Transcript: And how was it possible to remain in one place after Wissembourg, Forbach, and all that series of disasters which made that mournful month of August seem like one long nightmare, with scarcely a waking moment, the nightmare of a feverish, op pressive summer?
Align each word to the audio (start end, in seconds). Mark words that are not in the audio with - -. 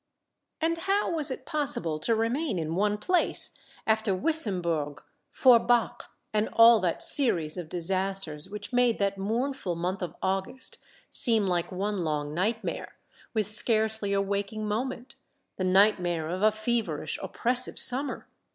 And 0.59 0.79
how 0.79 1.11
was 1.13 1.29
it 1.29 1.45
possible 1.45 1.99
to 1.99 2.15
remain 2.15 2.57
in 2.57 2.73
one 2.73 2.97
place 2.97 3.55
after 3.85 4.15
Wissembourg, 4.15 5.03
Forbach, 5.29 6.05
and 6.33 6.49
all 6.53 6.79
that 6.79 7.03
series 7.03 7.55
of 7.55 7.69
disasters 7.69 8.49
which 8.49 8.73
made 8.73 8.97
that 8.97 9.19
mournful 9.19 9.75
month 9.75 10.01
of 10.01 10.15
August 10.23 10.79
seem 11.11 11.45
like 11.45 11.71
one 11.71 11.97
long 11.99 12.33
nightmare, 12.33 12.95
with 13.35 13.45
scarcely 13.45 14.11
a 14.11 14.21
waking 14.23 14.67
moment, 14.67 15.13
the 15.57 15.63
nightmare 15.63 16.29
of 16.29 16.41
a 16.41 16.51
feverish, 16.51 17.19
op 17.21 17.35
pressive 17.37 17.77
summer? 17.77 18.27